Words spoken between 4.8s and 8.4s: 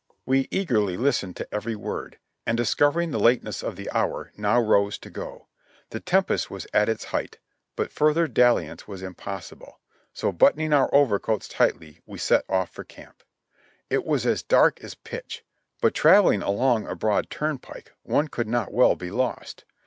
to go. The tempest was at its height, but further